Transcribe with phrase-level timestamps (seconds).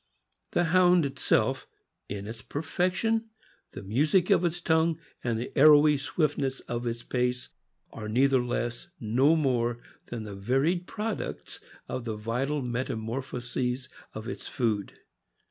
[0.53, 1.67] The Hound itself,
[2.09, 3.29] in its perfection,
[3.73, 7.49] the music of its tongue, and the arrowy swiftness of its pace,
[7.93, 14.47] are neither less nor more than the varied products of the vital metamorphoses of its
[14.47, 14.93] food.